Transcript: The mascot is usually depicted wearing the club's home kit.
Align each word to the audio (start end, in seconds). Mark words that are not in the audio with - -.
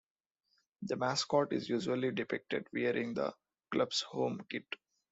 The 0.81 0.95
mascot 0.95 1.53
is 1.53 1.69
usually 1.69 2.09
depicted 2.09 2.65
wearing 2.73 3.13
the 3.13 3.35
club's 3.69 4.01
home 4.01 4.43
kit. 4.49 4.65